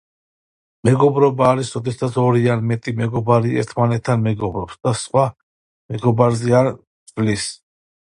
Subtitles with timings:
[0.87, 5.29] მეგობრობა არის როდესაც ორი ან მეტი მეგობარი ერთმანეთთან მეგობრობს და სხვა
[5.95, 6.75] მეგობარზე არ
[7.15, 7.51] ცვლის